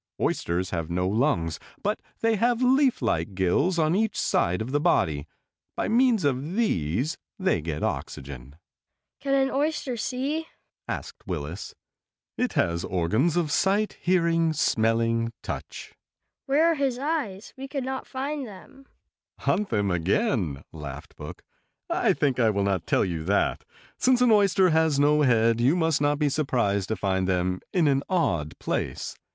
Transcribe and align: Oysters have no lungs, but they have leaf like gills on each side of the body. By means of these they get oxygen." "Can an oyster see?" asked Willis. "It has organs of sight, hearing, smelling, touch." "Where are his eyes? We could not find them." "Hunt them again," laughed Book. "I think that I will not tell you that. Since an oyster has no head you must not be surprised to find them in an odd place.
Oysters 0.19 0.71
have 0.71 0.89
no 0.89 1.07
lungs, 1.07 1.59
but 1.83 1.99
they 2.21 2.35
have 2.35 2.59
leaf 2.63 3.03
like 3.03 3.35
gills 3.35 3.77
on 3.77 3.93
each 3.93 4.19
side 4.19 4.59
of 4.59 4.71
the 4.71 4.79
body. 4.79 5.27
By 5.75 5.89
means 5.89 6.25
of 6.25 6.55
these 6.55 7.19
they 7.37 7.61
get 7.61 7.83
oxygen." 7.83 8.55
"Can 9.19 9.35
an 9.35 9.51
oyster 9.51 9.95
see?" 9.97 10.47
asked 10.87 11.27
Willis. 11.27 11.75
"It 12.35 12.53
has 12.53 12.83
organs 12.83 13.37
of 13.37 13.51
sight, 13.51 13.99
hearing, 14.01 14.53
smelling, 14.53 15.33
touch." 15.43 15.93
"Where 16.47 16.65
are 16.65 16.73
his 16.73 16.97
eyes? 16.97 17.53
We 17.55 17.67
could 17.67 17.83
not 17.83 18.07
find 18.07 18.47
them." 18.47 18.87
"Hunt 19.41 19.69
them 19.69 19.91
again," 19.91 20.63
laughed 20.73 21.15
Book. 21.15 21.43
"I 21.91 22.13
think 22.13 22.37
that 22.37 22.47
I 22.47 22.49
will 22.49 22.63
not 22.63 22.87
tell 22.87 23.05
you 23.05 23.23
that. 23.25 23.63
Since 23.99 24.21
an 24.21 24.31
oyster 24.31 24.71
has 24.71 24.99
no 24.99 25.21
head 25.21 25.61
you 25.61 25.75
must 25.75 26.01
not 26.01 26.17
be 26.17 26.27
surprised 26.27 26.87
to 26.87 26.95
find 26.95 27.27
them 27.27 27.61
in 27.71 27.87
an 27.87 28.01
odd 28.09 28.57
place. 28.57 29.15